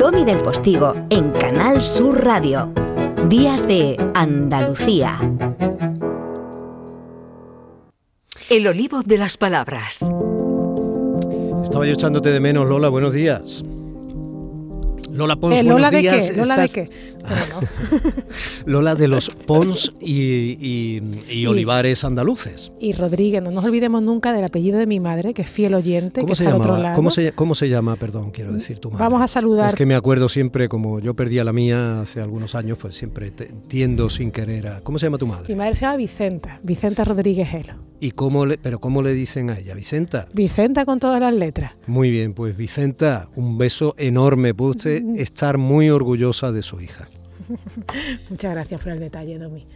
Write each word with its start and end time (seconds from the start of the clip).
Domi 0.00 0.24
del 0.24 0.38
Postigo 0.38 0.94
en 1.10 1.30
Canal 1.30 1.84
Sur 1.84 2.24
Radio. 2.24 2.72
Días 3.28 3.68
de 3.68 3.98
Andalucía. 4.14 5.18
El 8.48 8.66
olivo 8.66 9.02
de 9.02 9.18
las 9.18 9.36
palabras. 9.36 10.10
Estaba 11.62 11.84
yo 11.84 11.92
echándote 11.92 12.30
de 12.30 12.40
menos, 12.40 12.66
Lola. 12.66 12.88
Buenos 12.88 13.12
días. 13.12 13.62
Lola 15.20 15.36
Pons, 15.36 15.56
Eh, 15.58 15.62
buenos 15.62 15.78
¿Lola 15.80 15.90
de 15.90 16.02
qué? 16.02 16.32
¿Lola 16.36 16.56
de 16.56 16.68
qué? 16.68 16.90
Pero 17.20 17.40
no. 17.52 18.00
Lola 18.66 18.94
de 18.94 19.08
los 19.08 19.30
Pons 19.30 19.92
y, 20.00 20.56
y- 20.60 21.00
y 21.30 21.46
Olivares 21.46 22.04
andaluces. 22.04 22.72
Y 22.80 22.92
Rodríguez, 22.94 23.42
no 23.42 23.50
nos 23.50 23.64
olvidemos 23.64 24.02
nunca 24.02 24.32
del 24.32 24.44
apellido 24.44 24.78
de 24.78 24.86
mi 24.86 24.98
madre, 25.00 25.34
que 25.34 25.42
es 25.42 25.48
fiel 25.48 25.74
oyente, 25.74 26.20
que 26.20 26.26
¿Cómo 26.26 26.34
se, 26.34 26.44
está 26.44 26.54
al 26.56 26.60
otro 26.60 26.78
lado. 26.78 26.96
¿Cómo, 26.96 27.10
se, 27.10 27.32
¿Cómo 27.32 27.54
se 27.54 27.68
llama, 27.68 27.96
perdón, 27.96 28.30
quiero 28.30 28.52
decir 28.52 28.78
tu 28.78 28.90
madre? 28.90 29.04
Vamos 29.04 29.22
a 29.22 29.28
saludar. 29.28 29.68
Es 29.68 29.74
que 29.74 29.86
me 29.86 29.94
acuerdo 29.94 30.28
siempre, 30.28 30.68
como 30.68 31.00
yo 31.00 31.14
perdí 31.14 31.38
a 31.38 31.44
la 31.44 31.52
mía 31.52 32.00
hace 32.00 32.20
algunos 32.20 32.54
años, 32.54 32.78
pues 32.80 32.94
siempre 32.94 33.30
te- 33.30 33.50
tiendo 33.68 34.08
sin 34.08 34.30
querer 34.30 34.68
a... 34.68 34.80
¿Cómo 34.80 34.98
se 34.98 35.06
llama 35.06 35.18
tu 35.18 35.26
Mi 35.26 35.32
madre? 35.32 35.54
madre 35.56 35.74
se 35.74 35.82
llama 35.82 35.96
Vicenta, 35.96 36.58
Vicenta 36.62 37.04
Rodríguez 37.04 37.48
Gelo. 37.48 37.74
¿Y 38.02 38.12
cómo 38.12 38.46
le, 38.46 38.56
pero 38.56 38.78
cómo 38.78 39.02
le 39.02 39.12
dicen 39.12 39.50
a 39.50 39.58
ella? 39.58 39.74
¿Vicenta? 39.74 40.26
Vicenta 40.32 40.86
con 40.86 40.98
todas 40.98 41.20
las 41.20 41.34
letras. 41.34 41.72
Muy 41.86 42.10
bien, 42.10 42.32
pues 42.32 42.56
Vicenta, 42.56 43.28
un 43.36 43.58
beso 43.58 43.94
enorme. 43.98 44.54
Puede 44.54 44.70
usted 44.70 45.02
estar 45.16 45.58
muy 45.58 45.90
orgullosa 45.90 46.52
de 46.52 46.62
su 46.62 46.80
hija. 46.80 47.08
Muchas 48.30 48.52
gracias 48.54 48.80
por 48.80 48.92
el 48.92 49.00
detalle, 49.00 49.38
Domi. 49.38 49.66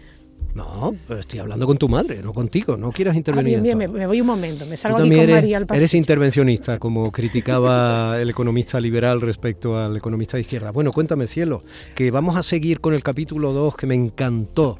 No, 0.54 0.94
pero 1.08 1.18
estoy 1.18 1.40
hablando 1.40 1.66
con 1.66 1.76
tu 1.78 1.88
madre, 1.88 2.22
no 2.22 2.32
contigo. 2.32 2.76
No 2.76 2.92
quieras 2.92 3.14
Ah, 3.16 3.18
intervenir. 3.18 3.60
bien, 3.60 3.62
bien, 3.62 3.72
en 3.72 3.78
me, 3.78 3.86
todo. 3.86 3.96
me 3.98 4.06
voy 4.06 4.20
un 4.20 4.26
momento, 4.28 4.64
me 4.66 4.72
Tú 4.72 4.76
salgo 4.76 4.98
aquí 4.98 5.02
también 5.02 5.20
con 5.22 5.30
eres, 5.30 5.42
María 5.42 5.56
al 5.56 5.62
eres 5.64 5.68
pasillo. 5.82 5.98
intervencionista, 5.98 6.78
como 6.78 7.10
criticaba 7.10 8.20
el 8.20 8.30
economista 8.30 8.78
liberal 8.80 9.20
respecto 9.20 9.76
al 9.76 9.96
economista 9.96 10.36
de 10.36 10.42
izquierda. 10.42 10.70
Bueno, 10.70 10.92
cuéntame, 10.92 11.26
cielo, 11.26 11.64
que 11.96 12.12
vamos 12.12 12.36
a 12.36 12.42
seguir 12.44 12.80
con 12.80 12.94
el 12.94 13.02
capítulo 13.02 13.52
2 13.52 13.76
que 13.76 13.86
me 13.88 13.96
encantó 13.96 14.78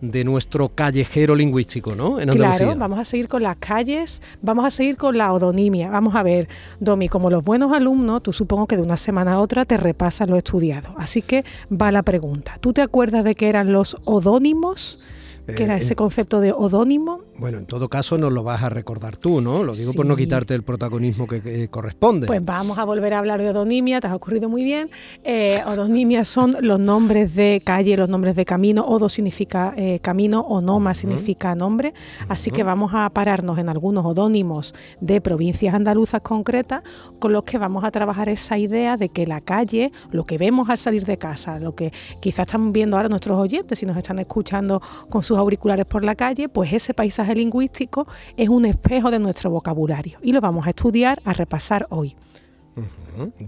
de 0.00 0.24
nuestro 0.24 0.68
callejero 0.68 1.34
lingüístico, 1.34 1.94
¿no? 1.94 2.20
En 2.20 2.30
Andalucía. 2.30 2.66
Claro, 2.66 2.78
vamos 2.78 2.98
a 2.98 3.04
seguir 3.04 3.28
con 3.28 3.42
las 3.42 3.56
calles, 3.56 4.20
vamos 4.42 4.64
a 4.64 4.70
seguir 4.70 4.96
con 4.96 5.16
la 5.16 5.32
odonimia. 5.32 5.90
Vamos 5.90 6.14
a 6.14 6.22
ver, 6.22 6.48
Domi, 6.80 7.08
como 7.08 7.30
los 7.30 7.44
buenos 7.44 7.72
alumnos, 7.72 8.22
tú 8.22 8.32
supongo 8.32 8.66
que 8.66 8.76
de 8.76 8.82
una 8.82 8.96
semana 8.96 9.34
a 9.34 9.40
otra 9.40 9.64
te 9.64 9.76
repasas 9.76 10.28
lo 10.28 10.36
estudiado. 10.36 10.90
Así 10.98 11.22
que 11.22 11.44
va 11.70 11.90
la 11.92 12.02
pregunta. 12.02 12.58
¿Tú 12.60 12.72
te 12.72 12.82
acuerdas 12.82 13.24
de 13.24 13.34
qué 13.34 13.48
eran 13.48 13.72
los 13.72 13.96
odónimos? 14.04 15.00
¿Qué 15.46 15.62
era 15.62 15.76
Eh, 15.76 15.80
ese 15.80 15.94
concepto 15.94 16.40
de 16.40 16.52
odónimo? 16.52 17.20
Bueno, 17.38 17.58
en 17.58 17.66
todo 17.66 17.88
caso 17.88 18.16
nos 18.16 18.32
lo 18.32 18.42
vas 18.42 18.62
a 18.62 18.68
recordar 18.68 19.16
tú, 19.16 19.40
¿no? 19.40 19.62
Lo 19.62 19.74
digo 19.74 19.92
por 19.92 20.06
no 20.06 20.16
quitarte 20.16 20.54
el 20.54 20.62
protagonismo 20.62 21.26
que, 21.26 21.42
que 21.42 21.68
corresponde. 21.68 22.26
Pues 22.26 22.44
vamos 22.44 22.78
a 22.78 22.84
volver 22.84 23.12
a 23.14 23.18
hablar 23.18 23.42
de 23.42 23.50
odonimia, 23.50 24.00
te 24.00 24.06
has 24.06 24.14
ocurrido 24.14 24.48
muy 24.48 24.64
bien. 24.64 24.88
Eh, 25.22 25.60
odonimia 25.66 26.24
son 26.24 26.56
los 26.60 26.80
nombres 26.80 27.34
de 27.34 27.60
calle, 27.64 27.96
los 27.96 28.08
nombres 28.08 28.36
de 28.36 28.44
camino. 28.44 28.86
Odo 28.86 29.08
significa 29.08 29.74
eh, 29.76 29.98
camino, 30.00 30.40
onoma 30.40 30.94
significa 30.94 31.54
nombre. 31.54 31.92
Así 32.28 32.50
que 32.50 32.62
vamos 32.62 32.92
a 32.94 33.08
pararnos 33.10 33.58
en 33.58 33.68
algunos 33.68 34.04
odónimos 34.06 34.74
de 35.00 35.20
provincias 35.20 35.74
andaluzas 35.74 36.22
concretas 36.22 36.82
con 37.18 37.32
los 37.32 37.44
que 37.44 37.58
vamos 37.58 37.84
a 37.84 37.90
trabajar 37.90 38.28
esa 38.28 38.56
idea 38.56 38.96
de 38.96 39.10
que 39.10 39.26
la 39.26 39.40
calle, 39.40 39.92
lo 40.10 40.24
que 40.24 40.38
vemos 40.38 40.70
al 40.70 40.78
salir 40.78 41.04
de 41.04 41.16
casa, 41.16 41.58
lo 41.58 41.74
que 41.74 41.92
quizás 42.20 42.46
están 42.46 42.72
viendo 42.72 42.96
ahora 42.96 43.08
nuestros 43.08 43.38
oyentes 43.38 43.78
si 43.78 43.86
nos 43.86 43.96
están 43.96 44.18
escuchando 44.18 44.80
con 45.10 45.22
sus 45.22 45.36
auriculares 45.36 45.86
por 45.86 46.04
la 46.04 46.14
calle, 46.14 46.48
pues 46.48 46.72
ese 46.72 46.94
paisaje 46.94 47.25
lingüístico 47.34 48.06
es 48.36 48.48
un 48.48 48.64
espejo 48.64 49.10
de 49.10 49.18
nuestro 49.18 49.50
vocabulario 49.50 50.18
y 50.22 50.32
lo 50.32 50.40
vamos 50.40 50.66
a 50.66 50.70
estudiar, 50.70 51.20
a 51.24 51.32
repasar 51.32 51.86
hoy. 51.90 52.16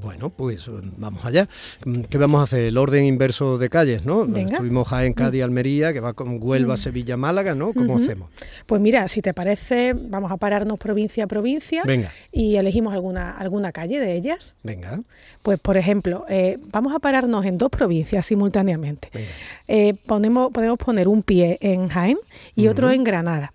Bueno, 0.02 0.30
pues 0.30 0.66
eh, 0.68 0.70
vamos 0.96 1.24
allá. 1.24 1.48
Mm, 1.84 2.02
¿Qué 2.02 2.16
vamos 2.16 2.40
a 2.40 2.44
hacer? 2.44 2.60
El 2.60 2.78
orden 2.78 3.04
inverso 3.04 3.58
de 3.58 3.68
calles, 3.68 4.06
¿no? 4.06 4.24
Venga. 4.26 4.52
Estuvimos 4.52 4.88
Jaén, 4.88 5.12
Cádiz, 5.12 5.42
Almería, 5.42 5.92
que 5.92 6.00
va 6.00 6.14
con 6.14 6.38
Huelva, 6.40 6.76
Sevilla, 6.78 7.16
Málaga, 7.16 7.54
¿no? 7.54 7.74
¿Cómo 7.74 7.96
hacemos? 7.96 8.30
Pues 8.66 8.80
mira, 8.80 9.06
si 9.08 9.20
te 9.20 9.34
parece, 9.34 9.92
vamos 9.94 10.32
a 10.32 10.38
pararnos 10.38 10.78
provincia 10.78 11.24
a 11.24 11.26
provincia 11.26 11.82
Venga, 11.84 12.10
y 12.32 12.56
elegimos 12.56 12.94
alguna, 12.94 13.32
alguna 13.32 13.72
calle 13.72 14.00
de 14.00 14.16
ellas. 14.16 14.54
venga, 14.62 15.00
Pues, 15.42 15.58
por 15.60 15.76
ejemplo, 15.76 16.24
eh, 16.28 16.58
vamos 16.72 16.94
a 16.94 16.98
pararnos 16.98 17.44
en 17.44 17.58
dos 17.58 17.70
provincias 17.70 18.24
simultáneamente. 18.24 19.08
Eh, 19.66 19.94
ponemos, 20.06 20.52
podemos 20.52 20.78
poner 20.78 21.08
un 21.08 21.22
pie 21.22 21.58
en 21.60 21.88
Jaén 21.88 22.18
y 22.54 22.68
otro 22.68 22.90
en 22.90 23.04
Granada, 23.04 23.52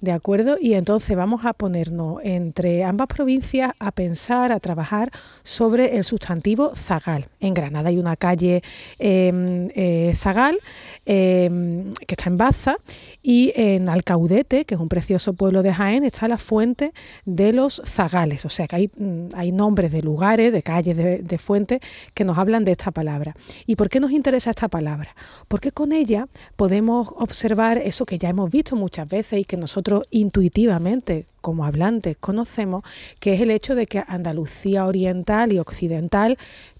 ¿de 0.00 0.12
acuerdo? 0.12 0.56
Y 0.60 0.74
entonces 0.74 1.16
vamos 1.16 1.44
a 1.44 1.52
ponernos 1.52 2.20
entre 2.22 2.84
ambas 2.84 3.08
provincias 3.08 3.72
a 3.80 3.90
pensar, 3.90 4.52
a 4.52 4.60
trabajar 4.60 5.10
sobre 5.42 5.96
el 5.96 6.04
sustantivo 6.04 6.72
zagal. 6.74 7.28
En 7.40 7.54
Granada 7.54 7.88
hay 7.88 7.98
una 7.98 8.16
calle 8.16 8.62
eh, 8.98 9.68
eh, 9.74 10.12
zagal 10.14 10.58
eh, 11.06 11.92
que 12.06 12.14
está 12.14 12.28
en 12.28 12.36
Baza 12.36 12.76
y 13.22 13.52
en 13.54 13.88
Alcaudete, 13.88 14.64
que 14.64 14.74
es 14.74 14.80
un 14.80 14.88
precioso 14.88 15.34
pueblo 15.34 15.62
de 15.62 15.72
Jaén, 15.72 16.04
está 16.04 16.26
la 16.26 16.36
fuente 16.36 16.92
de 17.24 17.52
los 17.52 17.80
zagales. 17.84 18.44
O 18.44 18.48
sea 18.48 18.66
que 18.66 18.76
hay, 18.76 18.90
mm, 18.96 19.28
hay 19.34 19.52
nombres 19.52 19.92
de 19.92 20.02
lugares, 20.02 20.52
de 20.52 20.62
calles, 20.62 20.96
de, 20.96 21.18
de 21.18 21.38
fuentes 21.38 21.80
que 22.12 22.24
nos 22.24 22.38
hablan 22.38 22.64
de 22.64 22.72
esta 22.72 22.90
palabra. 22.90 23.36
¿Y 23.66 23.76
por 23.76 23.88
qué 23.88 24.00
nos 24.00 24.10
interesa 24.10 24.50
esta 24.50 24.68
palabra? 24.68 25.14
Porque 25.46 25.70
con 25.70 25.92
ella 25.92 26.26
podemos 26.56 27.08
observar 27.16 27.78
eso 27.78 28.04
que 28.04 28.18
ya 28.18 28.28
hemos 28.28 28.50
visto 28.50 28.74
muchas 28.74 29.08
veces 29.08 29.40
y 29.40 29.44
que 29.44 29.56
nosotros 29.56 30.02
intuitivamente 30.10 31.26
como 31.46 31.64
hablantes 31.64 32.16
conocemos, 32.16 32.82
que 33.20 33.34
es 33.34 33.40
el 33.40 33.52
hecho 33.52 33.76
de 33.76 33.86
que 33.86 34.02
Andalucía 34.08 34.84
oriental 34.84 35.52
y 35.52 35.60
occidental 35.60 36.38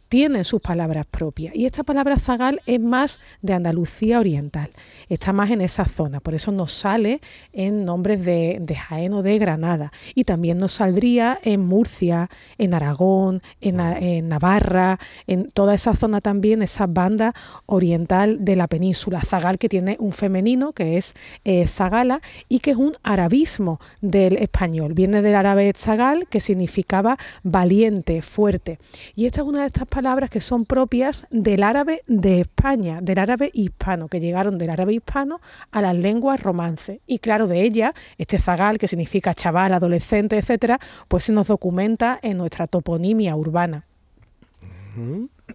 tienen 0.08 0.44
sus 0.44 0.60
palabras 0.60 1.06
propias. 1.06 1.54
Y 1.54 1.66
esta 1.66 1.82
palabra 1.82 2.18
zagal 2.18 2.60
es 2.66 2.80
más 2.80 3.20
de 3.42 3.54
Andalucía 3.54 4.20
oriental, 4.20 4.70
está 5.08 5.32
más 5.32 5.50
en 5.50 5.60
esa 5.60 5.84
zona, 5.84 6.20
por 6.20 6.34
eso 6.34 6.52
nos 6.52 6.72
sale 6.72 7.20
en 7.52 7.84
nombres 7.84 8.24
de, 8.24 8.58
de 8.60 8.74
Jaén 8.74 9.12
o 9.12 9.22
de 9.22 9.38
Granada. 9.38 9.92
Y 10.14 10.24
también 10.24 10.58
nos 10.58 10.72
saldría 10.72 11.38
en 11.42 11.60
Murcia, 11.60 12.30
en 12.58 12.74
Aragón, 12.74 13.42
en 13.60 14.28
Navarra, 14.28 14.98
en 15.26 15.50
toda 15.50 15.74
esa 15.74 15.94
zona 15.94 16.20
también, 16.20 16.62
esa 16.62 16.86
banda 16.86 17.34
oriental 17.66 18.44
de 18.44 18.56
la 18.56 18.66
península. 18.66 19.22
Zagal 19.22 19.58
que 19.58 19.68
tiene 19.68 19.96
un 20.00 20.12
femenino 20.12 20.72
que 20.72 20.96
es 20.96 21.14
eh, 21.44 21.66
zagala 21.66 22.20
y 22.48 22.60
que 22.60 22.72
es 22.72 22.76
un 22.76 22.94
arabismo 23.02 23.80
del 24.00 24.36
español. 24.36 24.94
Viene 24.94 25.22
del 25.22 25.34
árabe 25.34 25.72
zagal 25.76 26.26
que 26.28 26.40
significaba 26.40 27.18
valiente, 27.42 28.22
fuerte. 28.22 28.78
Y 29.14 29.26
esta 29.26 29.42
es 29.42 29.46
una 29.46 29.62
de 29.62 29.66
estas 29.68 29.88
palabras 29.88 30.05
que 30.30 30.40
son 30.40 30.66
propias 30.66 31.26
del 31.30 31.64
árabe 31.64 32.02
de 32.06 32.40
España, 32.40 33.00
del 33.02 33.18
árabe 33.18 33.50
hispano, 33.52 34.06
que 34.08 34.20
llegaron 34.20 34.56
del 34.56 34.70
árabe 34.70 34.94
hispano 34.94 35.40
a 35.72 35.82
las 35.82 35.96
lenguas 35.96 36.40
romance. 36.40 37.00
Y 37.06 37.18
claro, 37.18 37.48
de 37.48 37.62
ella, 37.62 37.92
este 38.16 38.38
zagal, 38.38 38.78
que 38.78 38.86
significa 38.86 39.34
chaval, 39.34 39.74
adolescente, 39.74 40.38
etcétera, 40.38 40.78
pues 41.08 41.24
se 41.24 41.32
nos 41.32 41.48
documenta 41.48 42.20
en 42.22 42.38
nuestra 42.38 42.68
toponimia 42.68 43.34
urbana. 43.34 43.84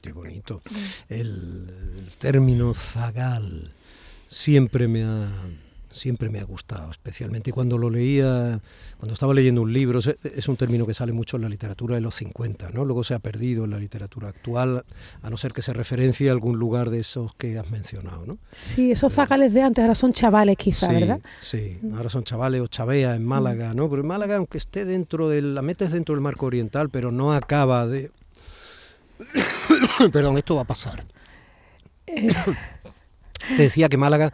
Qué 0.01 0.11
bonito. 0.11 0.61
El 1.07 2.09
término 2.19 2.73
zagal 2.73 3.73
siempre 4.28 4.88
me 4.88 5.03
ha 5.03 5.29
siempre 5.91 6.29
me 6.29 6.40
ha 6.40 6.44
gustado, 6.44 6.90
especialmente 6.91 7.52
cuando 7.52 7.78
lo 7.78 7.90
leía, 7.90 8.59
cuando 8.97 9.13
estaba 9.13 9.34
leyendo 9.34 9.62
un 9.62 9.74
libro, 9.74 10.00
es, 10.00 10.07
es 10.24 10.47
un 10.47 10.57
término 10.57 10.85
que 10.85 10.94
sale 10.94 11.12
mucho 11.12 11.38
en 11.38 11.44
la 11.44 11.50
literatura 11.50 11.96
de 11.96 12.02
los 12.02 12.16
50, 12.16 12.69
¿no? 12.72 12.85
Luego 12.85 13.03
se 13.03 13.13
ha 13.13 13.19
perdido 13.19 13.66
en 13.66 13.72
la 13.72 13.79
literatura 13.79 14.29
actual, 14.29 14.84
a 15.22 15.29
no 15.29 15.38
ser 15.38 15.53
que 15.53 15.62
se 15.62 15.74
referencie 15.74 16.29
a 16.29 16.31
algún 16.31 16.57
lugar 16.57 16.90
de 16.90 17.00
esos 17.00 17.34
que 17.35 17.57
has 17.57 17.69
mencionado, 17.72 18.25
¿no? 18.25 18.38
Sí, 18.52 18.91
esos 18.91 19.13
zagales 19.13 19.53
de 19.53 19.62
antes 19.62 19.81
ahora 19.81 19.96
son 19.96 20.13
chavales 20.13 20.56
quizá, 20.57 20.88
sí, 20.88 20.94
¿verdad? 20.94 21.19
Sí, 21.40 21.79
ahora 21.94 22.09
son 22.09 22.23
chavales 22.23 22.62
o 22.62 22.68
chavea 22.68 23.16
en 23.16 23.25
Málaga, 23.25 23.73
¿no? 23.73 23.90
Pero 23.90 24.02
en 24.02 24.08
Málaga, 24.08 24.38
aunque 24.38 24.58
esté 24.58 24.85
dentro 24.85 25.29
del, 25.29 25.56
la 25.56 25.62
metes 25.62 25.91
dentro 25.91 26.16
del 26.16 26.22
marco 26.22 26.46
oriental, 26.46 26.90
pero 26.90 27.12
no 27.12 27.34
acaba 27.34 27.88
de... 27.88 28.12
Perdón, 30.11 30.37
esto 30.37 30.55
va 30.55 30.61
a 30.61 30.66
pasar. 30.66 31.05
Te 32.05 33.64
decía 33.64 33.90
que 33.90 33.97
Málaga 33.97 34.34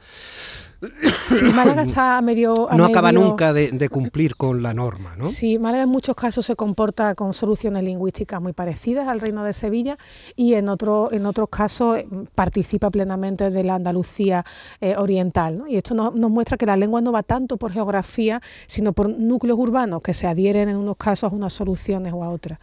Sí, 0.81 1.45
Málaga 1.55 1.83
está 1.83 2.17
a 2.17 2.21
medio... 2.21 2.69
a 2.69 2.75
no 2.75 2.85
acaba 2.85 3.11
nunca 3.11 3.53
de, 3.53 3.71
de 3.71 3.89
cumplir 3.89 4.35
con 4.35 4.61
la 4.61 4.73
norma, 4.73 5.15
¿no? 5.17 5.25
Sí, 5.25 5.57
Málaga 5.57 5.83
en 5.83 5.89
muchos 5.89 6.15
casos 6.15 6.45
se 6.45 6.55
comporta 6.55 7.15
con 7.15 7.33
soluciones 7.33 7.83
lingüísticas 7.83 8.41
muy 8.41 8.53
parecidas 8.53 9.07
al 9.07 9.19
Reino 9.19 9.43
de 9.43 9.53
Sevilla 9.53 9.97
y 10.35 10.53
en, 10.53 10.69
otro, 10.69 11.11
en 11.11 11.25
otros 11.25 11.49
casos 11.49 11.97
eh, 11.97 12.07
participa 12.35 12.89
plenamente 12.89 13.49
de 13.49 13.63
la 13.63 13.75
Andalucía 13.75 14.45
eh, 14.79 14.95
oriental. 14.97 15.57
¿no? 15.57 15.67
Y 15.67 15.77
esto 15.77 15.95
nos, 15.95 16.13
nos 16.13 16.29
muestra 16.29 16.57
que 16.57 16.65
la 16.65 16.77
lengua 16.77 17.01
no 17.01 17.11
va 17.11 17.23
tanto 17.23 17.57
por 17.57 17.71
geografía, 17.71 18.41
sino 18.67 18.93
por 18.93 19.09
núcleos 19.09 19.57
urbanos 19.57 20.01
que 20.01 20.13
se 20.13 20.27
adhieren 20.27 20.69
en 20.69 20.77
unos 20.77 20.97
casos 20.97 21.31
a 21.31 21.35
unas 21.35 21.53
soluciones 21.53 22.13
o 22.13 22.23
a 22.23 22.29
otras. 22.29 22.59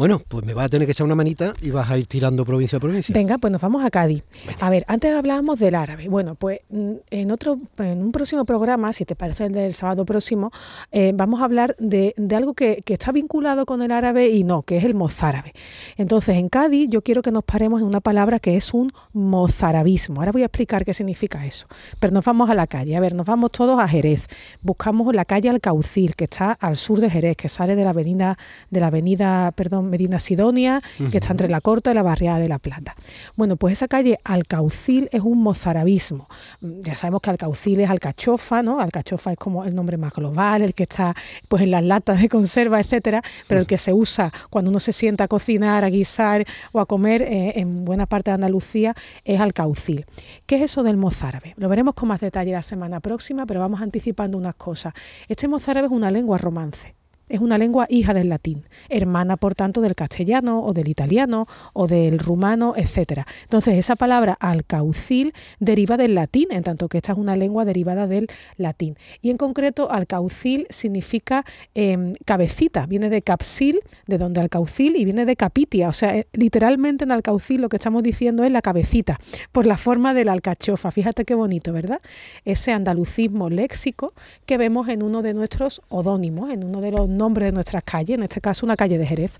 Bueno, 0.00 0.22
pues 0.26 0.46
me 0.46 0.54
vas 0.54 0.64
a 0.64 0.68
tener 0.68 0.86
que 0.86 0.92
echar 0.92 1.04
una 1.04 1.14
manita 1.14 1.52
y 1.60 1.70
vas 1.70 1.90
a 1.90 1.98
ir 1.98 2.06
tirando 2.06 2.44
provincia 2.44 2.78
a 2.78 2.80
provincia. 2.80 3.12
Venga, 3.12 3.38
pues 3.38 3.52
nos 3.52 3.60
vamos 3.60 3.84
a 3.84 3.90
Cádiz. 3.90 4.24
A 4.60 4.70
ver, 4.70 4.84
antes 4.88 5.14
hablábamos 5.14 5.58
del 5.58 5.74
árabe. 5.74 6.08
Bueno, 6.08 6.36
pues 6.36 6.60
mm, 6.70 6.92
en 7.10 7.30
otro, 7.30 7.58
en 7.78 8.02
un 8.02 8.12
próximo 8.12 8.44
programa, 8.44 8.92
si 8.92 9.04
te 9.04 9.14
parece 9.14 9.46
el 9.46 9.52
del 9.52 9.74
sábado 9.74 10.04
próximo, 10.04 10.52
eh, 10.90 11.12
vamos 11.14 11.40
a 11.40 11.44
hablar 11.44 11.76
de, 11.78 12.14
algo 12.34 12.54
que, 12.54 12.82
está 12.86 13.12
vinculado 13.12 13.66
con 13.66 13.82
el 13.82 13.92
árabe 13.92 14.30
y 14.30 14.42
no, 14.42 14.62
que 14.62 14.78
es 14.78 14.84
el 14.84 14.94
mozárabe. 14.94 15.52
Entonces, 15.96 16.36
en 16.36 16.48
Cádiz 16.48 16.88
yo 16.90 17.02
quiero 17.02 17.22
que 17.22 17.30
nos 17.30 17.44
paremos 17.44 17.80
en 17.80 17.86
una 17.86 18.00
palabra 18.00 18.38
que 18.38 18.56
es 18.56 18.72
un 18.72 18.90
mozarabismo. 19.12 20.20
Ahora 20.20 20.32
voy 20.32 20.42
a 20.42 20.46
explicar 20.46 20.84
qué 20.84 20.94
significa 20.94 21.44
eso. 21.44 21.66
Pero 21.98 22.12
nos 22.12 22.24
vamos 22.24 22.50
a 22.50 22.54
la 22.54 22.66
calle. 22.66 22.96
A 22.96 23.00
ver, 23.00 23.14
nos 23.14 23.26
vamos 23.26 23.52
todos 23.52 23.78
a 23.78 23.86
Jerez. 23.86 24.28
Buscamos 24.62 25.14
la 25.14 25.24
calle 25.24 25.50
Alcaucil, 25.50 26.16
que 26.16 26.24
está 26.24 26.52
al 26.52 26.76
sur 26.76 27.00
de 27.00 27.10
Jerez, 27.10 27.36
que 27.36 27.48
sale 27.48 27.76
de 27.76 27.84
la 27.84 27.90
avenida, 27.90 28.38
de 28.70 28.80
la 28.80 28.89
avenida, 28.90 29.52
perdón, 29.52 29.90
Medina 29.90 30.18
Sidonia, 30.18 30.82
que 31.10 31.18
está 31.18 31.32
entre 31.32 31.48
la 31.48 31.60
Corta 31.60 31.90
y 31.90 31.94
la 31.94 32.02
barriada 32.02 32.38
de 32.38 32.48
La 32.48 32.58
Plata. 32.58 32.94
Bueno, 33.36 33.56
pues 33.56 33.72
esa 33.72 33.88
calle 33.88 34.18
Alcaucil 34.24 35.08
es 35.12 35.22
un 35.22 35.42
mozarabismo. 35.42 36.28
Mm, 36.60 36.80
ya 36.82 36.96
sabemos 36.96 37.22
que 37.22 37.30
Alcaucil 37.30 37.80
es 37.80 37.90
alcachofa, 37.90 38.62
¿no? 38.62 38.80
Alcachofa 38.80 39.32
es 39.32 39.38
como 39.38 39.64
el 39.64 39.74
nombre 39.74 39.96
más 39.96 40.12
global, 40.12 40.62
el 40.62 40.74
que 40.74 40.84
está 40.84 41.14
pues 41.48 41.62
en 41.62 41.70
las 41.70 41.84
latas 41.84 42.20
de 42.20 42.28
conserva, 42.28 42.80
etcétera, 42.80 43.22
pero 43.48 43.60
el 43.60 43.66
que 43.66 43.78
se 43.78 43.92
usa 43.92 44.32
cuando 44.50 44.70
uno 44.70 44.80
se 44.80 44.92
sienta 44.92 45.24
a 45.24 45.28
cocinar, 45.28 45.84
a 45.84 45.90
guisar 45.90 46.46
o 46.72 46.80
a 46.80 46.86
comer 46.86 47.22
eh, 47.22 47.52
en 47.56 47.84
buena 47.84 48.06
parte 48.06 48.30
de 48.30 48.36
Andalucía 48.36 48.94
es 49.24 49.40
Alcaucil. 49.40 50.06
¿Qué 50.46 50.56
es 50.56 50.62
eso 50.62 50.82
del 50.82 50.96
mozárabe? 50.96 51.54
Lo 51.56 51.68
veremos 51.68 51.94
con 51.94 52.08
más 52.08 52.20
detalle 52.20 52.52
la 52.52 52.62
semana 52.62 53.00
próxima, 53.00 53.46
pero 53.46 53.60
vamos 53.60 53.80
anticipando 53.80 54.36
unas 54.38 54.54
cosas. 54.54 54.94
Este 55.28 55.48
mozárabe 55.48 55.86
es 55.86 55.92
una 55.92 56.10
lengua 56.10 56.38
romance 56.38 56.99
es 57.30 57.40
una 57.40 57.56
lengua 57.56 57.86
hija 57.88 58.12
del 58.12 58.28
latín, 58.28 58.64
hermana 58.88 59.36
por 59.36 59.54
tanto 59.54 59.80
del 59.80 59.94
castellano 59.94 60.62
o 60.62 60.72
del 60.72 60.88
italiano 60.88 61.46
o 61.72 61.86
del 61.86 62.18
rumano, 62.18 62.74
etc. 62.76 63.22
Entonces 63.44 63.78
esa 63.78 63.96
palabra 63.96 64.36
alcaucil 64.40 65.32
deriva 65.60 65.96
del 65.96 66.14
latín, 66.14 66.48
en 66.50 66.62
tanto 66.62 66.88
que 66.88 66.98
esta 66.98 67.12
es 67.12 67.18
una 67.18 67.36
lengua 67.36 67.64
derivada 67.64 68.06
del 68.06 68.26
latín. 68.56 68.96
Y 69.22 69.30
en 69.30 69.36
concreto 69.36 69.90
alcaucil 69.90 70.66
significa 70.70 71.44
em, 71.74 72.14
cabecita, 72.24 72.86
viene 72.86 73.08
de 73.10 73.22
capsil, 73.22 73.80
de 74.06 74.18
donde 74.18 74.40
alcaucil, 74.40 74.96
y 74.96 75.04
viene 75.04 75.24
de 75.24 75.36
capitia, 75.36 75.88
o 75.88 75.92
sea, 75.92 76.16
eh, 76.16 76.26
literalmente 76.32 77.04
en 77.04 77.12
alcaucil 77.12 77.60
lo 77.60 77.68
que 77.68 77.76
estamos 77.76 78.02
diciendo 78.02 78.44
es 78.44 78.50
la 78.50 78.62
cabecita, 78.62 79.18
por 79.52 79.66
la 79.66 79.76
forma 79.76 80.14
de 80.14 80.24
la 80.24 80.32
alcachofa. 80.32 80.90
Fíjate 80.90 81.24
qué 81.24 81.34
bonito, 81.34 81.72
¿verdad? 81.72 82.00
Ese 82.44 82.72
andalucismo 82.72 83.48
léxico 83.50 84.12
que 84.46 84.58
vemos 84.58 84.88
en 84.88 85.02
uno 85.02 85.22
de 85.22 85.34
nuestros 85.34 85.82
odónimos, 85.88 86.50
en 86.50 86.64
uno 86.64 86.80
de 86.80 86.90
los 86.90 87.08
nombre 87.20 87.44
de 87.44 87.52
nuestras 87.52 87.84
calles, 87.84 88.16
en 88.16 88.24
este 88.24 88.40
caso 88.40 88.66
una 88.66 88.76
calle 88.76 88.98
de 88.98 89.06
Jerez. 89.06 89.32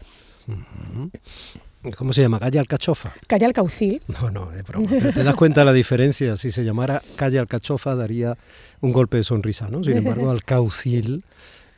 ¿Cómo 1.96 2.12
se 2.12 2.20
llama? 2.20 2.38
¿Calle 2.38 2.58
Alcachofa? 2.58 3.14
Calle 3.26 3.46
Alcaucil. 3.46 4.02
No, 4.20 4.30
no, 4.30 4.52
es 4.52 4.62
broma. 4.64 4.86
Pero 4.90 5.12
te 5.12 5.24
das 5.24 5.34
cuenta 5.34 5.62
de 5.62 5.64
la 5.64 5.72
diferencia. 5.72 6.36
Si 6.36 6.50
se 6.50 6.62
llamara 6.62 7.00
Calle 7.16 7.38
Alcachofa 7.38 7.94
daría 7.94 8.36
un 8.80 8.92
golpe 8.92 9.16
de 9.16 9.24
sonrisa, 9.24 9.68
¿no? 9.68 9.82
Sin 9.82 9.96
embargo, 9.96 10.30
Alcaucil 10.30 11.24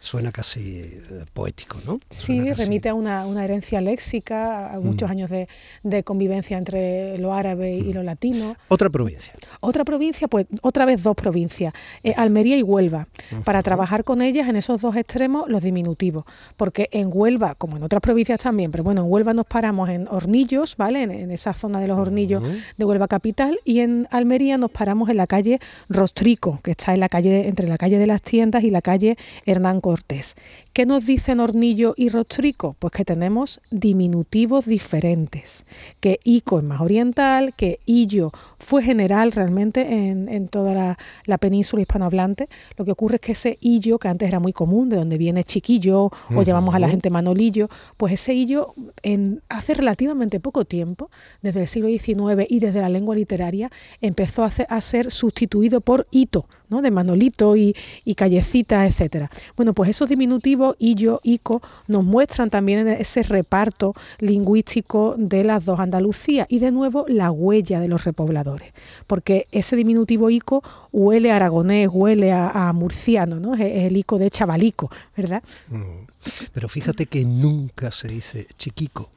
suena 0.02 0.32
casi 0.32 0.80
eh, 0.80 1.24
poético, 1.32 1.78
¿no? 1.86 2.00
sí, 2.10 2.52
remite 2.52 2.88
a 2.88 2.94
una, 2.94 3.44
herencia 3.44 3.80
léxica, 3.80 4.74
a 4.74 4.80
muchos 4.80 5.08
mm. 5.08 5.12
años 5.12 5.30
de, 5.30 6.02
convivencia 6.02 6.58
entre 6.58 7.16
lo 7.18 7.32
árabe 7.32 7.76
y 7.76 7.90
mm. 7.90 7.94
lo 7.94 8.02
latino. 8.02 8.56
Otra 8.66 8.90
provincia. 8.90 9.32
Otra 9.60 9.84
provincia, 9.84 10.26
pues 10.26 10.46
otra 10.60 10.86
vez 10.86 11.04
dos 11.04 11.14
provincias, 11.14 11.72
eh, 12.02 12.14
Almería 12.16 12.56
y 12.56 12.62
Huelva, 12.62 13.06
para 13.44 13.62
trabajar 13.62 14.02
con 14.02 14.22
ellas 14.22 14.48
en 14.48 14.56
esos 14.56 14.80
dos 14.80 14.96
extremos 14.96 15.48
los 15.48 15.62
diminutivos, 15.62 16.24
porque 16.56 16.88
en 16.90 17.08
Huelva, 17.12 17.54
como 17.54 17.76
en 17.76 17.84
otras 17.84 18.02
provincias 18.02 18.40
también, 18.40 18.72
pero 18.72 18.82
bueno, 18.82 19.02
en 19.02 19.10
Huelva 19.10 19.32
nos 19.34 19.46
paramos 19.46 19.88
en 19.88 20.08
Hornillos, 20.08 20.76
¿vale? 20.76 21.02
En, 21.02 21.30
esa 21.30 21.54
zona 21.54 21.80
de 21.80 21.86
los 21.86 21.98
Hornillos 21.98 22.42
de 22.76 22.84
Huelva 22.84 23.06
capital, 23.06 23.60
y 23.64 23.78
en 23.78 24.08
Almería 24.10 24.58
nos 24.58 24.72
paramos 24.72 25.08
en 25.10 25.16
la 25.16 25.28
calle 25.28 25.60
Rostrico, 25.88 26.58
que 26.64 26.72
está 26.72 26.92
en 26.92 27.00
la 27.00 27.08
calle, 27.08 27.46
entre 27.46 27.68
la 27.68 27.78
calle 27.78 27.98
de 27.98 28.08
las 28.08 28.20
tiendas 28.20 28.64
y 28.64 28.70
la 28.70 28.82
calle 28.82 29.16
Hernán 29.46 29.80
Cortés 29.80 29.91
cortes 29.92 30.34
¿Qué 30.72 30.86
nos 30.86 31.04
dicen 31.04 31.38
Hornillo 31.40 31.92
y 31.98 32.08
Rostrico? 32.08 32.76
Pues 32.78 32.94
que 32.94 33.04
tenemos 33.04 33.60
diminutivos 33.70 34.64
diferentes, 34.64 35.66
que 36.00 36.18
Ico 36.24 36.60
es 36.60 36.64
más 36.64 36.80
oriental, 36.80 37.52
que 37.54 37.80
Illo 37.84 38.32
fue 38.58 38.82
general 38.82 39.32
realmente 39.32 39.82
en, 39.82 40.48
toda 40.48 40.96
la, 41.26 41.38
península 41.38 41.82
hispanohablante. 41.82 42.48
Lo 42.78 42.86
que 42.86 42.92
ocurre 42.92 43.16
es 43.16 43.20
que 43.20 43.32
ese 43.32 43.58
Illo, 43.60 43.98
que 43.98 44.08
antes 44.08 44.26
era 44.26 44.40
muy 44.40 44.54
común, 44.54 44.88
de 44.88 44.96
donde 44.96 45.18
viene 45.18 45.44
chiquillo 45.44 46.10
o 46.34 46.42
llamamos 46.42 46.74
a 46.74 46.78
la 46.78 46.88
gente 46.88 47.10
manolillo, 47.10 47.68
pues 47.98 48.14
ese 48.14 48.32
Illo 48.32 48.72
en, 49.02 49.42
hace 49.50 49.74
relativamente 49.74 50.40
poco 50.40 50.64
tiempo, 50.64 51.10
desde 51.42 51.60
el 51.60 51.68
siglo 51.68 51.88
XIX 51.88 52.46
y 52.48 52.60
desde 52.60 52.80
la 52.80 52.88
lengua 52.88 53.14
literaria, 53.14 53.70
empezó 54.00 54.42
a, 54.42 54.50
a 54.68 54.80
ser 54.80 55.10
sustituido 55.10 55.82
por 55.82 56.06
Ito, 56.10 56.46
¿no? 56.70 56.80
de 56.80 56.90
Manolito 56.90 57.56
y, 57.56 57.76
y 58.04 58.14
Callecita, 58.14 58.86
etcétera. 58.86 59.30
Bueno, 59.56 59.74
pues 59.74 59.90
esos 59.90 60.08
diminutivos, 60.08 60.61
Illo, 60.78 61.20
Ico, 61.22 61.62
nos 61.86 62.04
muestran 62.04 62.50
también 62.50 62.86
ese 62.88 63.22
reparto 63.22 63.94
lingüístico 64.18 65.14
de 65.16 65.44
las 65.44 65.64
dos 65.64 65.80
Andalucías 65.80 66.46
y 66.48 66.58
de 66.58 66.70
nuevo 66.70 67.04
la 67.08 67.30
huella 67.30 67.80
de 67.80 67.88
los 67.88 68.04
repobladores, 68.04 68.72
porque 69.06 69.46
ese 69.52 69.76
diminutivo 69.76 70.30
Ico 70.30 70.62
huele 70.92 71.32
a 71.32 71.36
aragonés, 71.36 71.88
huele 71.92 72.32
a, 72.32 72.72
murciano, 72.72 73.38
¿no? 73.40 73.54
Es, 73.54 73.60
el 73.60 73.96
Ico 73.96 74.18
de 74.18 74.30
chavalico, 74.30 74.90
¿verdad? 75.16 75.42
Mm. 75.68 76.06
Pero 76.52 76.68
fíjate 76.68 77.06
que 77.06 77.24
nunca 77.24 77.90
se 77.90 78.08
dice 78.08 78.46
chiquico. 78.56 79.10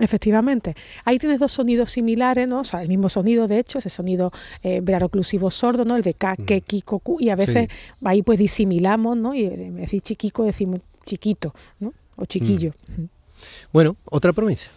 Efectivamente. 0.00 0.74
Ahí 1.04 1.18
tienes 1.18 1.38
dos 1.38 1.52
sonidos 1.52 1.90
similares, 1.90 2.48
¿no? 2.48 2.60
O 2.60 2.64
sea, 2.64 2.82
el 2.82 2.88
mismo 2.88 3.08
sonido, 3.08 3.46
de 3.46 3.58
hecho, 3.58 3.78
ese 3.78 3.90
sonido 3.90 4.32
eh, 4.62 4.82
oclusivo 5.02 5.50
sordo, 5.50 5.84
¿no? 5.84 5.96
El 5.96 6.02
de 6.02 6.14
K, 6.14 6.36
Ke, 6.36 6.62
Kiko, 6.62 6.98
Ku, 6.98 7.18
y 7.20 7.28
a 7.28 7.36
veces 7.36 7.68
ahí 8.04 8.22
pues 8.22 8.38
disimilamos, 8.38 9.16
¿no? 9.16 9.34
Y 9.34 9.44
en 9.44 9.76
decir 9.76 10.00
chiquico 10.00 10.44
decimos 10.44 10.80
chiquito, 11.04 11.54
¿no? 11.80 11.92
O 12.16 12.24
chiquillo. 12.24 12.72
Mm. 12.96 13.04
Bueno, 13.72 13.96
otra 14.04 14.32
provincia. 14.32 14.70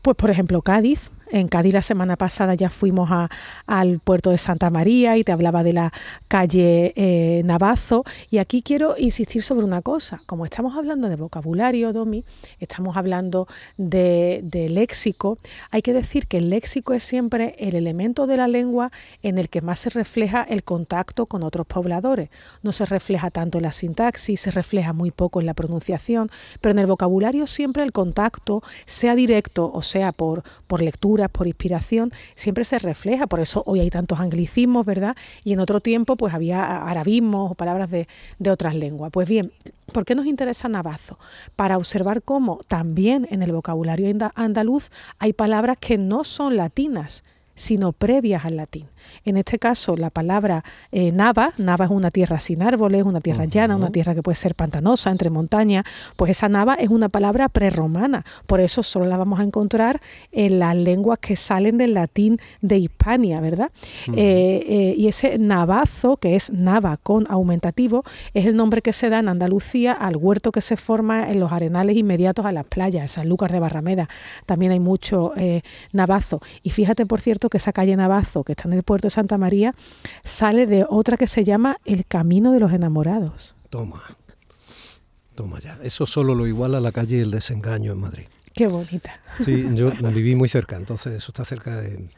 Pues 0.00 0.16
por 0.16 0.30
ejemplo 0.30 0.62
Cádiz, 0.62 1.10
en 1.32 1.48
Cádiz 1.48 1.72
la 1.72 1.82
semana 1.82 2.16
pasada 2.16 2.54
ya 2.54 2.70
fuimos 2.70 3.10
al 3.66 3.98
puerto 4.00 4.30
de 4.30 4.38
Santa 4.38 4.70
María 4.70 5.16
y 5.16 5.24
te 5.24 5.32
hablaba 5.32 5.62
de 5.62 5.72
la 5.72 5.92
calle 6.28 6.92
eh, 6.94 7.42
Navazo. 7.44 8.04
Y 8.30 8.38
aquí 8.38 8.62
quiero 8.62 8.94
insistir 8.98 9.42
sobre 9.42 9.64
una 9.64 9.82
cosa. 9.82 10.18
Como 10.26 10.44
estamos 10.44 10.76
hablando 10.76 11.08
de 11.08 11.16
vocabulario, 11.16 11.92
Domi, 11.92 12.24
estamos 12.60 12.96
hablando 12.96 13.48
de, 13.78 14.42
léxico, 14.70 15.38
hay 15.70 15.82
que 15.82 15.94
decir 15.94 16.26
que 16.26 16.36
el 16.38 16.50
léxico 16.50 16.92
es 16.92 17.02
siempre 17.02 17.56
el 17.58 17.74
elemento 17.74 18.26
de 18.26 18.36
la 18.36 18.46
lengua 18.46 18.92
en 19.22 19.38
el 19.38 19.48
que 19.48 19.62
más 19.62 19.80
se 19.80 19.90
refleja 19.90 20.42
el 20.42 20.62
contacto 20.62 21.26
con 21.26 21.42
otros 21.42 21.66
pobladores. 21.66 22.28
No 22.62 22.72
se 22.72 22.84
refleja 22.84 23.30
tanto 23.30 23.58
en 23.58 23.64
la 23.64 23.72
sintaxis, 23.72 24.40
se 24.40 24.50
refleja 24.50 24.92
muy 24.92 25.10
poco 25.10 25.40
en 25.40 25.46
la 25.46 25.54
pronunciación, 25.54 26.30
pero 26.60 26.72
en 26.72 26.78
el 26.78 26.86
vocabulario 26.86 27.46
siempre 27.46 27.82
el 27.82 27.92
contacto, 27.92 28.62
sea 28.84 29.14
directo 29.14 29.70
o 29.72 29.80
sea 29.80 30.12
por, 30.12 30.42
por 30.66 30.82
lectura, 30.82 31.21
por 31.30 31.46
inspiración, 31.46 32.12
siempre 32.34 32.64
se 32.64 32.78
refleja. 32.78 33.26
Por 33.26 33.40
eso 33.40 33.62
hoy 33.66 33.80
hay 33.80 33.90
tantos 33.90 34.20
anglicismos, 34.20 34.86
¿verdad? 34.86 35.16
Y 35.44 35.52
en 35.52 35.60
otro 35.60 35.80
tiempo 35.80 36.16
pues 36.16 36.34
había 36.34 36.82
arabismos 36.82 37.52
o 37.52 37.54
palabras 37.54 37.90
de, 37.90 38.08
de 38.38 38.50
otras 38.50 38.74
lenguas. 38.74 39.10
Pues 39.12 39.28
bien, 39.28 39.52
¿Por 39.92 40.06
qué 40.06 40.14
nos 40.14 40.26
interesa 40.26 40.68
Navazo? 40.68 41.18
Para 41.54 41.76
observar 41.76 42.22
cómo 42.22 42.60
también 42.66 43.28
en 43.30 43.42
el 43.42 43.52
vocabulario 43.52 44.10
andaluz 44.34 44.90
hay 45.18 45.34
palabras 45.34 45.76
que 45.78 45.98
no 45.98 46.24
son 46.24 46.56
latinas, 46.56 47.24
sino 47.62 47.92
previas 47.92 48.44
al 48.44 48.56
latín. 48.56 48.88
En 49.24 49.36
este 49.36 49.58
caso, 49.58 49.94
la 49.96 50.10
palabra 50.10 50.64
eh, 50.90 51.12
Nava, 51.12 51.52
Nava 51.58 51.84
es 51.84 51.92
una 51.92 52.10
tierra 52.10 52.40
sin 52.40 52.60
árboles, 52.60 53.04
una 53.04 53.20
tierra 53.20 53.44
llana, 53.44 53.76
una 53.76 53.90
tierra 53.90 54.16
que 54.16 54.22
puede 54.22 54.34
ser 54.34 54.56
pantanosa, 54.56 55.10
entre 55.10 55.30
montañas, 55.30 55.84
pues 56.16 56.32
esa 56.32 56.48
Nava 56.48 56.74
es 56.74 56.88
una 56.88 57.08
palabra 57.08 57.48
prerromana, 57.48 58.24
por 58.48 58.58
eso 58.58 58.82
solo 58.82 59.06
la 59.06 59.16
vamos 59.16 59.38
a 59.38 59.44
encontrar 59.44 60.00
en 60.32 60.58
las 60.58 60.74
lenguas 60.74 61.20
que 61.20 61.36
salen 61.36 61.78
del 61.78 61.94
latín 61.94 62.40
de 62.62 62.78
Hispania, 62.78 63.40
¿verdad? 63.40 63.70
Eh, 64.08 64.64
eh, 64.68 64.94
y 64.96 65.06
ese 65.06 65.38
Navazo, 65.38 66.16
que 66.16 66.34
es 66.34 66.50
Nava 66.50 66.96
con 66.96 67.26
aumentativo, 67.28 68.04
es 68.34 68.46
el 68.46 68.56
nombre 68.56 68.82
que 68.82 68.92
se 68.92 69.08
da 69.08 69.20
en 69.20 69.28
Andalucía 69.28 69.92
al 69.92 70.16
huerto 70.16 70.50
que 70.50 70.62
se 70.62 70.76
forma 70.76 71.30
en 71.30 71.38
los 71.38 71.52
arenales 71.52 71.96
inmediatos 71.96 72.44
a 72.44 72.50
las 72.50 72.64
playas, 72.64 73.12
San 73.12 73.28
Lucas 73.28 73.52
de 73.52 73.60
Barrameda, 73.60 74.08
también 74.46 74.72
hay 74.72 74.80
mucho 74.80 75.32
Navazo. 75.92 76.40
Y 76.64 76.70
fíjate, 76.70 77.06
por 77.06 77.20
cierto, 77.20 77.48
que 77.52 77.58
esa 77.58 77.72
calle 77.72 77.94
Navazo, 77.94 78.42
que 78.42 78.52
está 78.52 78.66
en 78.66 78.72
el 78.72 78.82
puerto 78.82 79.06
de 79.06 79.10
Santa 79.10 79.38
María, 79.38 79.74
sale 80.24 80.66
de 80.66 80.84
otra 80.88 81.16
que 81.16 81.26
se 81.26 81.44
llama 81.44 81.76
El 81.84 82.06
Camino 82.06 82.52
de 82.52 82.60
los 82.60 82.72
Enamorados. 82.72 83.54
Toma, 83.70 84.02
toma 85.34 85.60
ya. 85.60 85.78
Eso 85.82 86.06
solo 86.06 86.34
lo 86.34 86.46
iguala 86.46 86.80
la 86.80 86.92
calle 86.92 87.20
El 87.20 87.30
Desengaño 87.30 87.92
en 87.92 87.98
Madrid. 88.00 88.24
Qué 88.54 88.66
bonita. 88.66 89.20
Sí, 89.44 89.68
yo 89.74 89.92
viví 90.14 90.34
muy 90.34 90.48
cerca, 90.48 90.76
entonces 90.76 91.12
eso 91.12 91.30
está 91.30 91.44
cerca 91.44 91.76
de, 91.76 92.08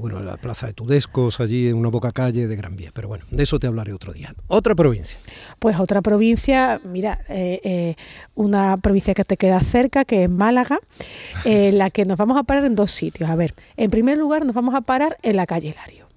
bueno, 0.00 0.20
la 0.20 0.36
plaza 0.36 0.66
de 0.66 0.72
Tudescos, 0.72 1.40
allí 1.40 1.68
en 1.68 1.76
una 1.76 1.88
boca 1.88 2.12
calle 2.12 2.46
de 2.46 2.56
Gran 2.56 2.76
Vía. 2.76 2.90
Pero 2.94 3.08
bueno, 3.08 3.24
de 3.30 3.42
eso 3.42 3.58
te 3.58 3.66
hablaré 3.66 3.92
otro 3.92 4.12
día. 4.12 4.34
Otra 4.48 4.74
provincia. 4.74 5.18
Pues 5.58 5.78
otra 5.78 6.02
provincia, 6.02 6.80
mira, 6.84 7.20
eh, 7.28 7.60
eh, 7.64 7.96
una 8.34 8.76
provincia 8.76 9.14
que 9.14 9.24
te 9.24 9.36
queda 9.36 9.60
cerca, 9.60 10.04
que 10.04 10.24
es 10.24 10.30
Málaga, 10.30 10.78
en 11.44 11.78
la 11.78 11.90
que 11.90 12.04
nos 12.04 12.18
vamos 12.18 12.36
a 12.36 12.42
parar 12.42 12.64
en 12.64 12.74
dos 12.74 12.90
sitios. 12.90 13.28
A 13.30 13.36
ver, 13.36 13.54
en 13.76 13.90
primer 13.90 14.18
lugar 14.18 14.44
nos 14.46 14.54
vamos 14.54 14.74
a 14.74 14.80
parar 14.80 15.18
en 15.22 15.36
la 15.36 15.46
calle 15.46 15.74
Lario. 15.74 16.11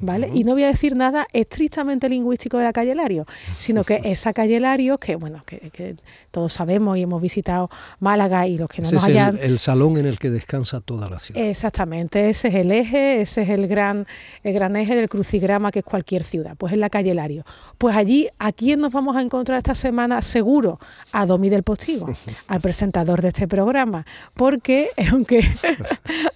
¿Vale? 0.00 0.30
Y 0.32 0.44
no 0.44 0.52
voy 0.52 0.64
a 0.64 0.68
decir 0.68 0.96
nada 0.96 1.26
estrictamente 1.32 2.08
lingüístico 2.08 2.58
de 2.58 2.64
la 2.64 2.72
calle 2.72 2.94
Lario, 2.94 3.26
sino 3.58 3.84
que 3.84 4.00
esa 4.04 4.32
calle 4.32 4.60
Lario, 4.60 4.98
que 4.98 5.16
bueno, 5.16 5.42
que, 5.44 5.96
todos 6.30 6.52
sabemos 6.52 6.98
y 6.98 7.02
hemos 7.02 7.20
visitado 7.20 7.70
Málaga 8.00 8.46
y 8.46 8.58
los 8.58 8.68
que 8.68 8.82
no 8.82 8.90
nos 8.90 9.04
hayan... 9.04 9.36
El, 9.36 9.52
el, 9.52 9.58
salón 9.58 9.96
en 9.96 10.06
el 10.06 10.18
que 10.18 10.30
descansa 10.30 10.80
toda 10.80 11.08
la 11.08 11.18
ciudad. 11.18 11.42
Exactamente, 11.42 12.28
ese 12.28 12.48
es 12.48 12.54
el 12.54 12.70
eje, 12.70 13.22
ese 13.22 13.42
es 13.42 13.48
el 13.48 13.66
gran, 13.66 14.06
el 14.42 14.52
gran 14.52 14.76
eje 14.76 14.94
del 14.94 15.08
crucigrama 15.08 15.70
que 15.70 15.80
es 15.80 15.84
cualquier 15.84 16.24
ciudad, 16.24 16.54
pues 16.56 16.72
en 16.72 16.80
la 16.80 16.90
calle 16.90 17.14
Lario. 17.14 17.44
Pues 17.78 17.96
allí, 17.96 18.28
¿a 18.38 18.52
quién 18.52 18.80
nos 18.80 18.92
vamos 18.92 19.16
a 19.16 19.22
encontrar 19.22 19.58
esta 19.58 19.74
semana? 19.74 20.22
Seguro, 20.22 20.78
a 21.12 21.26
Domi 21.26 21.48
del 21.48 21.62
Postigo, 21.62 22.08
al 22.48 22.60
presentador 22.60 23.22
de 23.22 23.28
este 23.28 23.48
programa, 23.48 24.06
porque 24.34 24.90
aunque, 25.10 25.42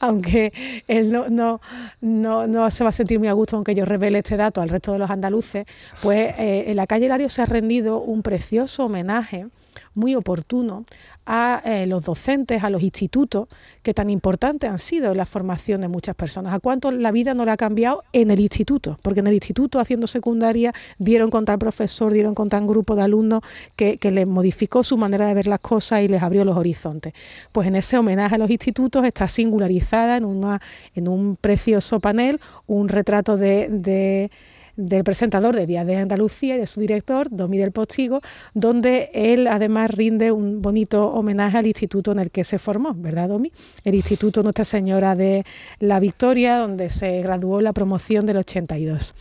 aunque 0.00 0.82
él 0.88 1.12
no, 1.12 1.28
no, 1.28 1.60
no, 2.00 2.46
no 2.46 2.70
se 2.70 2.84
va 2.84 2.90
a 2.90 2.92
sentir 2.92 3.18
muy 3.18 3.28
a 3.28 3.32
gusto 3.32 3.51
aunque 3.56 3.74
yo 3.74 3.84
revele 3.84 4.18
este 4.18 4.36
dato 4.36 4.60
al 4.60 4.68
resto 4.68 4.92
de 4.92 4.98
los 4.98 5.10
andaluces, 5.10 5.66
pues 6.02 6.34
eh, 6.38 6.64
en 6.68 6.76
la 6.76 6.86
calle 6.86 7.08
Lario 7.08 7.28
se 7.28 7.42
ha 7.42 7.46
rendido 7.46 8.00
un 8.00 8.22
precioso 8.22 8.86
homenaje 8.86 9.46
muy 9.94 10.14
oportuno 10.14 10.84
a 11.24 11.62
eh, 11.64 11.86
los 11.86 12.04
docentes, 12.04 12.64
a 12.64 12.70
los 12.70 12.82
institutos, 12.82 13.48
que 13.82 13.94
tan 13.94 14.10
importantes 14.10 14.68
han 14.68 14.78
sido 14.78 15.12
en 15.12 15.16
la 15.16 15.26
formación 15.26 15.80
de 15.80 15.88
muchas 15.88 16.14
personas. 16.16 16.52
¿A 16.52 16.58
cuánto 16.58 16.90
la 16.90 17.12
vida 17.12 17.34
no 17.34 17.44
le 17.44 17.52
ha 17.52 17.56
cambiado 17.56 18.02
en 18.12 18.30
el 18.30 18.40
instituto? 18.40 18.98
Porque 19.02 19.20
en 19.20 19.28
el 19.28 19.34
instituto, 19.34 19.78
haciendo 19.78 20.06
secundaria, 20.06 20.74
dieron 20.98 21.30
con 21.30 21.44
tal 21.44 21.58
profesor, 21.58 22.12
dieron 22.12 22.34
con 22.34 22.48
tal 22.48 22.66
grupo 22.66 22.96
de 22.96 23.02
alumnos 23.02 23.42
que, 23.76 23.98
que 23.98 24.10
les 24.10 24.26
modificó 24.26 24.82
su 24.82 24.96
manera 24.96 25.26
de 25.26 25.34
ver 25.34 25.46
las 25.46 25.60
cosas 25.60 26.02
y 26.02 26.08
les 26.08 26.22
abrió 26.22 26.44
los 26.44 26.56
horizontes. 26.56 27.14
Pues 27.52 27.68
en 27.68 27.76
ese 27.76 27.98
homenaje 27.98 28.34
a 28.34 28.38
los 28.38 28.50
institutos 28.50 29.04
está 29.04 29.28
singularizada 29.28 30.16
en, 30.16 30.24
una, 30.24 30.60
en 30.94 31.08
un 31.08 31.36
precioso 31.36 32.00
panel 32.00 32.40
un 32.66 32.88
retrato 32.88 33.36
de 33.36 34.30
del 34.76 35.04
presentador 35.04 35.54
de 35.54 35.66
Días 35.66 35.86
de 35.86 35.96
Andalucía 35.96 36.56
y 36.56 36.58
de 36.58 36.66
su 36.66 36.80
director, 36.80 37.28
Domi 37.30 37.58
del 37.58 37.72
Postigo, 37.72 38.20
donde 38.54 39.10
él 39.12 39.46
además 39.46 39.90
rinde 39.90 40.32
un 40.32 40.62
bonito 40.62 41.08
homenaje 41.08 41.58
al 41.58 41.66
instituto 41.66 42.12
en 42.12 42.18
el 42.18 42.30
que 42.30 42.44
se 42.44 42.58
formó, 42.58 42.94
¿verdad, 42.94 43.28
Domi? 43.28 43.52
El 43.84 43.94
Instituto 43.94 44.42
Nuestra 44.42 44.64
Señora 44.64 45.14
de 45.14 45.44
la 45.78 46.00
Victoria, 46.00 46.58
donde 46.58 46.90
se 46.90 47.20
graduó 47.20 47.60
la 47.60 47.72
promoción 47.72 48.26
del 48.26 48.38
82. 48.38 49.14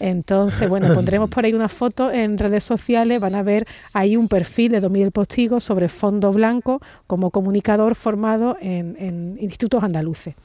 Entonces, 0.00 0.68
bueno, 0.68 0.86
pondremos 0.94 1.28
por 1.30 1.44
ahí 1.44 1.52
una 1.52 1.68
foto 1.68 2.10
en 2.10 2.38
redes 2.38 2.64
sociales, 2.64 3.20
van 3.20 3.34
a 3.34 3.42
ver 3.42 3.66
ahí 3.92 4.16
un 4.16 4.28
perfil 4.28 4.72
de 4.72 4.80
Domi 4.80 5.00
del 5.00 5.12
Postigo 5.12 5.60
sobre 5.60 5.88
fondo 5.88 6.32
blanco 6.32 6.80
como 7.06 7.30
comunicador 7.30 7.94
formado 7.94 8.56
en, 8.60 8.96
en 8.98 9.38
institutos 9.40 9.82
andaluces. 9.82 10.34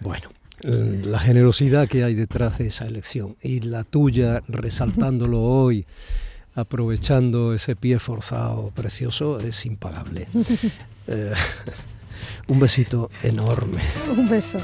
Bueno, 0.00 0.28
la 0.62 1.18
generosidad 1.18 1.88
que 1.88 2.04
hay 2.04 2.14
detrás 2.14 2.58
de 2.58 2.66
esa 2.66 2.86
elección 2.86 3.36
y 3.42 3.60
la 3.60 3.84
tuya 3.84 4.42
resaltándolo 4.48 5.42
hoy, 5.42 5.86
aprovechando 6.54 7.54
ese 7.54 7.76
pie 7.76 7.98
forzado 7.98 8.70
precioso, 8.74 9.40
es 9.40 9.66
impagable. 9.66 10.28
Eh, 11.06 11.34
un 12.48 12.58
besito 12.58 13.10
enorme. 13.22 13.78
Un 14.16 14.26
beso. 14.26 14.56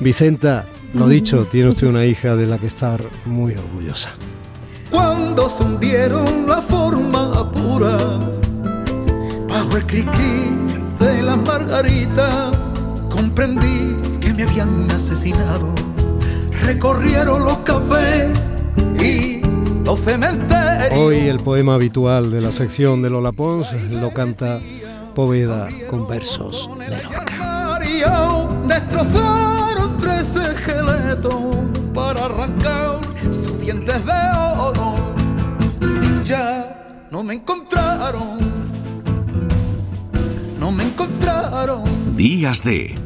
Vicenta, 0.00 0.66
lo 0.92 1.06
dicho, 1.06 1.46
tiene 1.46 1.68
usted 1.68 1.86
una 1.86 2.04
hija 2.04 2.34
de 2.34 2.48
la 2.48 2.58
que 2.58 2.66
estar 2.66 3.00
muy 3.26 3.54
orgullosa. 3.54 4.10
Cuando 4.90 5.48
se 5.48 5.62
hundieron 5.62 6.48
la 6.48 6.60
forma 6.60 7.50
pura, 7.52 7.96
bajo 9.48 9.76
el 9.76 9.86
cri-cri 9.86 10.50
de 10.98 11.22
la 11.22 11.36
margarita, 11.36 12.50
comprendí 13.08 14.15
me 14.36 14.42
habían 14.42 14.90
asesinado. 14.90 15.74
Recorrieron 16.62 17.44
los 17.44 17.58
cafés 17.58 18.38
y 19.02 19.40
los 19.84 19.98
cementerios. 20.00 20.98
Hoy 20.98 21.28
el 21.28 21.38
poema 21.40 21.74
habitual 21.74 22.30
de 22.30 22.40
la 22.40 22.52
sección 22.52 23.02
de 23.02 23.10
Lola 23.10 23.32
Pons 23.32 23.72
lo 23.90 24.12
canta 24.12 24.60
Poveda 25.14 25.68
con 25.88 26.06
versos 26.06 26.68
de 26.78 27.02
Lorca. 27.02 27.80
Destrozaron 28.66 29.96
tres 29.96 30.26
esqueletos 30.36 31.34
para 31.94 32.26
arrancar 32.26 33.00
sus 33.30 33.58
dientes 33.60 34.04
de 34.04 34.12
oro. 34.58 34.94
Ya 36.24 37.06
no 37.10 37.22
me 37.22 37.34
encontraron, 37.34 38.38
no 40.60 40.72
me 40.72 40.84
encontraron. 40.84 41.84
Días 42.16 42.62
de 42.62 43.05